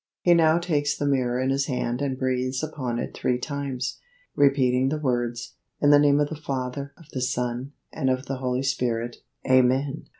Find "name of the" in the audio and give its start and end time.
5.99-6.35